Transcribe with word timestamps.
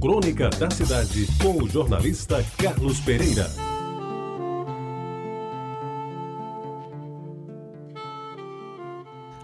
Crônica 0.00 0.48
da 0.50 0.70
Cidade, 0.70 1.26
com 1.42 1.60
o 1.60 1.68
jornalista 1.68 2.36
Carlos 2.56 3.00
Pereira. 3.00 3.46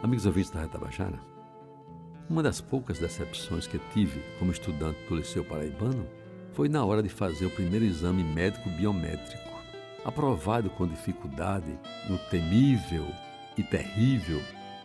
Amigos 0.01 0.25
ouvintes 0.27 0.53
da 0.53 0.61
Reta 0.61 0.79
Bajara, 0.79 1.19
uma 2.31 2.41
das 2.41 2.61
poucas 2.61 3.01
decepções 3.01 3.67
que 3.67 3.81
tive 3.93 4.23
como 4.39 4.53
estudante 4.53 4.99
do 5.09 5.17
Liceu 5.17 5.45
Paraibano 5.45 6.07
foi 6.53 6.69
na 6.69 6.85
hora 6.85 7.03
de 7.03 7.09
fazer 7.09 7.47
o 7.47 7.51
primeiro 7.51 7.85
exame 7.85 8.23
médico 8.23 8.71
biométrico. 8.71 9.51
Aprovado 10.05 10.71
com 10.71 10.87
dificuldade 10.87 11.77
no 12.09 12.17
temível 12.31 13.09
e 13.59 13.63
terrível 13.65 14.41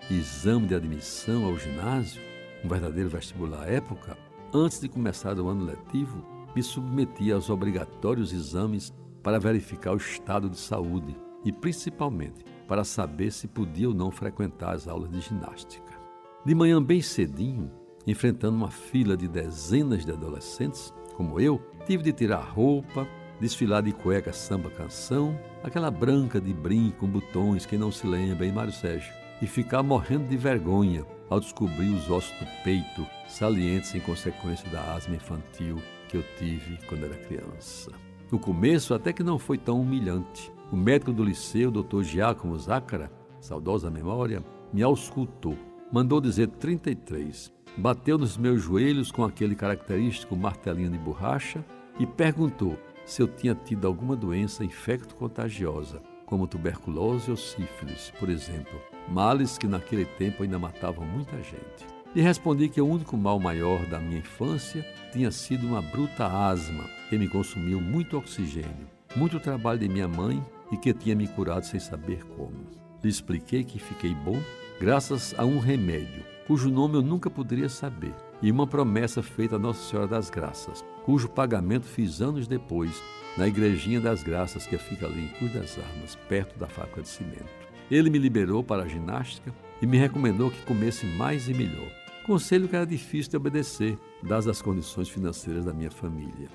exame 0.10 0.66
de 0.66 0.74
admissão 0.74 1.46
ao 1.46 1.60
ginásio, 1.60 2.20
um 2.66 2.68
verdadeiro 2.68 3.10
vestibular 3.10 3.66
à 3.66 3.68
época, 3.68 4.18
antes 4.54 4.80
de 4.80 4.90
começar 4.90 5.38
o 5.40 5.48
ano 5.48 5.66
letivo, 5.66 6.24
me 6.56 6.64
submeti 6.64 7.32
aos 7.32 7.50
obrigatórios 7.50 8.34
exames 8.34 8.94
para 9.22 9.40
verificar 9.40 9.94
o 9.94 9.98
estado 9.98 10.50
de 10.50 10.58
saúde 10.58 11.16
e, 11.46 11.52
principalmente, 11.52 12.44
para 12.68 12.84
saber 12.84 13.32
se 13.32 13.48
podia 13.48 13.88
ou 13.88 13.94
não 13.94 14.12
frequentar 14.12 14.74
as 14.74 14.88
aulas 14.88 15.10
de 15.10 15.22
ginástica. 15.22 16.00
De 16.46 16.56
manhã, 16.56 16.82
bem 16.82 17.02
cedinho, 17.02 17.72
enfrentando 18.08 18.58
uma 18.58 18.72
fila 18.72 19.16
de 19.16 19.28
dezenas 19.28 20.06
de 20.06 20.12
adolescentes, 20.12 20.94
como 21.16 21.40
eu, 21.40 21.62
tive 21.86 22.04
de 22.04 22.14
tirar 22.14 22.42
roupa, 22.42 23.08
desfilar 23.40 23.84
de 23.84 23.92
cueca 23.92 24.34
samba 24.34 24.70
canção, 24.70 25.38
aquela 25.64 25.92
branca 25.92 26.40
de 26.40 26.54
brinco 26.54 27.00
com 27.00 27.08
botões 27.08 27.66
que 27.66 27.78
não 27.78 27.92
se 27.92 28.08
lembra, 28.08 28.46
em 28.46 28.52
Mário 28.52 28.74
Sérgio, 28.74 29.14
e 29.42 29.48
ficar 29.48 29.84
morrendo 29.84 30.28
de 30.28 30.38
vergonha 30.38 31.06
ao 31.30 31.40
descobrir 31.40 31.90
os 31.90 32.10
ossos 32.10 32.38
do 32.40 32.46
peito 32.64 33.06
salientes 33.28 33.94
em 33.94 34.00
consequência 34.00 34.70
da 34.70 34.94
asma 34.94 35.16
infantil 35.16 35.82
que 36.08 36.18
eu 36.18 36.24
tive 36.38 36.78
quando 36.88 37.06
era 37.06 37.16
criança. 37.16 37.92
No 38.32 38.40
começo, 38.40 38.94
até 38.94 39.14
que 39.14 39.24
não 39.24 39.40
foi 39.40 39.58
tão 39.58 39.82
humilhante. 39.82 40.52
O 40.72 40.76
médico 40.76 41.12
do 41.12 41.24
liceu, 41.24 41.72
Dr. 41.72 42.04
Giacomo 42.04 42.58
Zácara, 42.58 43.12
saudosa 43.40 43.90
memória, 43.90 44.44
me 44.72 44.84
auscultou. 44.84 45.58
Mandou 45.92 46.22
dizer 46.22 46.48
33. 46.48 47.52
Bateu 47.78 48.18
nos 48.18 48.38
meus 48.38 48.62
joelhos 48.62 49.12
com 49.12 49.24
aquele 49.24 49.56
característico 49.56 50.36
martelinho 50.36 50.92
de 50.92 50.98
borracha 50.98 51.64
e 52.00 52.06
perguntou 52.06 52.78
se 53.06 53.22
eu 53.22 53.28
tinha 53.28 53.56
tido 53.56 53.88
alguma 53.88 54.16
doença 54.16 54.64
infecto-contagiosa, 54.64 56.02
como 56.26 56.48
tuberculose 56.48 57.32
ou 57.32 57.38
sífilis, 57.38 58.14
por 58.20 58.30
exemplo, 58.30 58.80
males 59.08 59.58
que 59.58 59.68
naquele 59.68 60.06
tempo 60.06 60.44
ainda 60.44 60.60
matavam 60.60 61.06
muita 61.06 61.38
gente. 61.38 61.88
E 62.16 62.22
respondi 62.22 62.70
que 62.70 62.82
o 62.82 62.88
único 62.88 63.16
mal 63.16 63.40
maior 63.40 63.86
da 63.86 64.00
minha 64.00 64.20
infância 64.20 64.86
tinha 65.12 65.30
sido 65.32 65.68
uma 65.68 65.82
bruta 65.82 66.26
asma 66.26 66.84
que 67.10 67.18
me 67.18 67.28
consumiu 67.28 67.80
muito 67.80 68.18
oxigênio, 68.18 68.88
muito 69.16 69.40
trabalho 69.40 69.80
de 69.80 69.88
minha 69.88 70.08
mãe 70.08 70.44
e 70.72 70.78
que 70.78 70.94
tinha 70.94 71.16
me 71.16 71.28
curado 71.28 71.66
sem 71.66 71.80
saber 71.80 72.24
como. 72.26 72.68
Lhe 73.04 73.10
expliquei 73.10 73.64
que 73.64 73.80
fiquei 73.80 74.14
bom 74.14 74.42
graças 74.80 75.36
a 75.38 75.46
um 75.46 75.60
remédio, 75.60 76.24
cujo 76.48 76.70
nome 76.70 76.96
eu 76.96 77.02
nunca 77.02 77.30
poderia 77.30 77.70
saber, 77.70 78.14
e 78.42 78.52
uma 78.52 78.66
promessa 78.66 79.22
feita 79.22 79.58
a 79.58 79.60
Nossa 79.60 79.88
Senhora 79.88 80.08
das 80.08 80.30
Graças, 80.30 80.84
cujo 81.04 81.30
pagamento 81.30 81.86
fiz 81.86 82.22
anos 82.22 82.48
depois 82.48 82.92
na 83.38 83.48
Igrejinha 83.48 84.00
das 84.00 84.24
Graças 84.24 84.66
que 84.66 84.78
fica 84.78 85.06
ali 85.06 85.26
em 85.26 85.28
Cruz 85.30 85.54
das 85.54 85.78
Armas, 85.78 86.16
perto 86.28 86.58
da 86.58 86.68
fábrica 86.68 87.02
de 87.02 87.10
cimento. 87.10 87.69
Ele 87.92 88.10
me 88.10 88.20
liberou 88.20 88.64
para 88.64 88.84
a 88.84 88.88
ginástica 88.88 89.54
e 89.82 89.88
me 89.88 89.98
recomendou 89.98 90.52
que 90.52 90.62
comesse 90.66 91.06
mais 91.06 91.50
e 91.50 91.54
melhor. 91.54 91.90
Conselho 92.26 92.68
que 92.68 92.76
era 92.76 92.86
difícil 92.86 93.32
de 93.32 93.38
obedecer, 93.38 93.98
dadas 94.22 94.48
as 94.48 94.62
condições 94.62 95.10
financeiras 95.10 95.66
da 95.66 95.74
minha 95.74 95.90
família. 95.90 96.50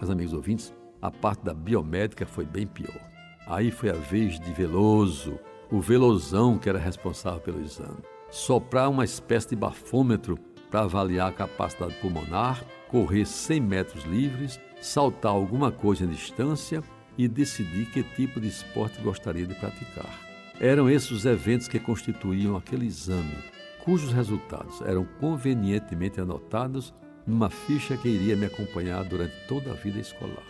Mas, 0.00 0.08
amigos 0.08 0.32
ouvintes, 0.32 0.72
a 1.02 1.10
parte 1.10 1.44
da 1.44 1.52
biomédica 1.52 2.24
foi 2.24 2.46
bem 2.46 2.66
pior. 2.66 2.98
Aí 3.46 3.70
foi 3.70 3.90
a 3.90 3.94
vez 3.94 4.40
de 4.40 4.52
Veloso, 4.52 5.38
o 5.70 5.80
velozão 5.80 6.56
que 6.56 6.68
era 6.68 6.78
responsável 6.78 7.40
pelo 7.40 7.60
exame. 7.60 7.98
Soprar 8.30 8.88
uma 8.88 9.04
espécie 9.04 9.50
de 9.50 9.56
bafômetro 9.56 10.38
para 10.70 10.82
avaliar 10.82 11.28
a 11.28 11.32
capacidade 11.32 11.94
pulmonar, 11.94 12.64
correr 12.88 13.26
100 13.26 13.60
metros 13.60 14.04
livres, 14.04 14.58
saltar 14.80 15.32
alguma 15.32 15.70
coisa 15.70 16.04
em 16.04 16.08
distância 16.08 16.82
e 17.16 17.26
decidir 17.28 17.90
que 17.90 18.02
tipo 18.02 18.40
de 18.40 18.48
esporte 18.48 19.00
gostaria 19.02 19.46
de 19.46 19.54
praticar. 19.54 20.27
Eram 20.60 20.90
esses 20.90 21.12
os 21.12 21.24
eventos 21.24 21.68
que 21.68 21.78
constituíam 21.78 22.56
aquele 22.56 22.84
exame, 22.84 23.36
cujos 23.84 24.12
resultados 24.12 24.80
eram 24.80 25.06
convenientemente 25.20 26.20
anotados 26.20 26.92
numa 27.24 27.48
ficha 27.48 27.96
que 27.96 28.08
iria 28.08 28.34
me 28.34 28.46
acompanhar 28.46 29.04
durante 29.04 29.34
toda 29.46 29.70
a 29.70 29.74
vida 29.74 30.00
escolar. 30.00 30.42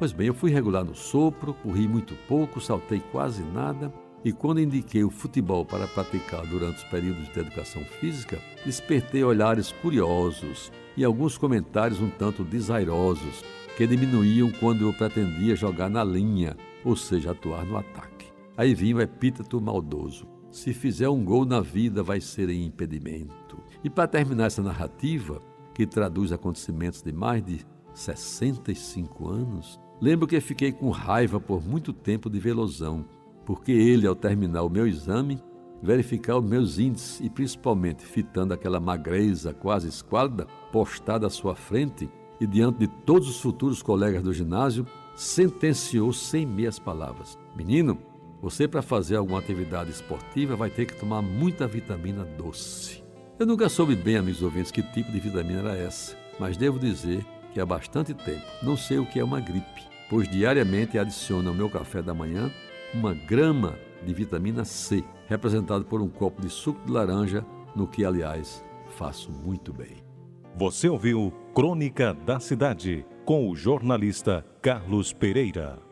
Pois 0.00 0.10
bem, 0.10 0.26
eu 0.26 0.34
fui 0.34 0.50
regular 0.50 0.84
no 0.84 0.96
sopro, 0.96 1.54
corri 1.54 1.86
muito 1.86 2.16
pouco, 2.26 2.60
saltei 2.60 3.00
quase 3.12 3.44
nada, 3.44 3.92
e 4.24 4.32
quando 4.32 4.60
indiquei 4.60 5.04
o 5.04 5.10
futebol 5.10 5.64
para 5.64 5.86
praticar 5.86 6.44
durante 6.44 6.78
os 6.78 6.84
períodos 6.90 7.28
de 7.32 7.38
educação 7.38 7.84
física, 7.84 8.40
despertei 8.64 9.22
olhares 9.22 9.70
curiosos 9.70 10.72
e 10.96 11.04
alguns 11.04 11.38
comentários 11.38 12.00
um 12.00 12.10
tanto 12.10 12.42
desairosos 12.42 13.44
que 13.76 13.86
diminuíam 13.86 14.50
quando 14.50 14.88
eu 14.88 14.92
pretendia 14.92 15.54
jogar 15.54 15.88
na 15.88 16.02
linha, 16.02 16.56
ou 16.84 16.96
seja, 16.96 17.30
atuar 17.30 17.64
no 17.64 17.76
ataque. 17.76 18.11
Aí 18.56 18.74
vinha 18.74 18.96
o 18.96 19.00
epíteto 19.00 19.60
maldoso. 19.60 20.26
Se 20.50 20.74
fizer 20.74 21.08
um 21.08 21.24
gol 21.24 21.46
na 21.46 21.60
vida, 21.60 22.02
vai 22.02 22.20
ser 22.20 22.50
em 22.50 22.66
impedimento. 22.66 23.58
E 23.82 23.88
para 23.88 24.06
terminar 24.06 24.46
essa 24.46 24.62
narrativa, 24.62 25.40
que 25.72 25.86
traduz 25.86 26.32
acontecimentos 26.32 27.02
de 27.02 27.12
mais 27.12 27.42
de 27.42 27.64
65 27.94 29.28
anos, 29.28 29.80
lembro 30.00 30.26
que 30.26 30.40
fiquei 30.40 30.70
com 30.70 30.90
raiva 30.90 31.40
por 31.40 31.66
muito 31.66 31.92
tempo 31.92 32.28
de 32.28 32.38
Velozão, 32.38 33.04
porque 33.46 33.72
ele, 33.72 34.06
ao 34.06 34.14
terminar 34.14 34.62
o 34.62 34.70
meu 34.70 34.86
exame, 34.86 35.42
verificar 35.82 36.36
os 36.36 36.44
meus 36.44 36.78
índices 36.78 37.20
e 37.20 37.28
principalmente 37.28 38.04
fitando 38.04 38.54
aquela 38.54 38.78
magreza 38.78 39.52
quase 39.52 39.88
esquálida 39.88 40.46
postada 40.70 41.26
à 41.26 41.30
sua 41.30 41.56
frente 41.56 42.08
e 42.40 42.46
diante 42.46 42.80
de 42.80 42.88
todos 42.88 43.28
os 43.28 43.40
futuros 43.40 43.82
colegas 43.82 44.22
do 44.22 44.32
ginásio, 44.32 44.86
sentenciou 45.16 46.12
sem 46.12 46.46
meias 46.46 46.78
palavras: 46.78 47.38
Menino, 47.56 47.98
você, 48.42 48.66
para 48.66 48.82
fazer 48.82 49.14
alguma 49.14 49.38
atividade 49.38 49.92
esportiva, 49.92 50.56
vai 50.56 50.68
ter 50.68 50.84
que 50.84 50.96
tomar 50.96 51.22
muita 51.22 51.64
vitamina 51.68 52.24
doce. 52.24 53.00
Eu 53.38 53.46
nunca 53.46 53.68
soube 53.68 53.94
bem, 53.94 54.16
amigos 54.16 54.42
ouvintes, 54.42 54.72
que 54.72 54.82
tipo 54.82 55.12
de 55.12 55.20
vitamina 55.20 55.60
era 55.60 55.76
essa, 55.76 56.16
mas 56.40 56.56
devo 56.56 56.76
dizer 56.76 57.24
que 57.52 57.60
há 57.60 57.66
bastante 57.66 58.12
tempo 58.12 58.42
não 58.60 58.76
sei 58.76 58.98
o 58.98 59.06
que 59.06 59.20
é 59.20 59.24
uma 59.24 59.38
gripe, 59.38 59.82
pois 60.10 60.28
diariamente 60.28 60.98
adiciono 60.98 61.50
ao 61.50 61.54
meu 61.54 61.70
café 61.70 62.02
da 62.02 62.12
manhã 62.12 62.50
uma 62.92 63.14
grama 63.14 63.78
de 64.04 64.12
vitamina 64.12 64.64
C, 64.64 65.04
representado 65.28 65.84
por 65.84 66.02
um 66.02 66.08
copo 66.08 66.42
de 66.42 66.50
suco 66.50 66.84
de 66.84 66.90
laranja, 66.90 67.46
no 67.76 67.86
que, 67.86 68.04
aliás, 68.04 68.64
faço 68.96 69.30
muito 69.30 69.72
bem. 69.72 70.02
Você 70.56 70.88
ouviu 70.88 71.32
Crônica 71.54 72.12
da 72.12 72.40
Cidade, 72.40 73.06
com 73.24 73.48
o 73.48 73.54
jornalista 73.54 74.44
Carlos 74.60 75.12
Pereira. 75.12 75.91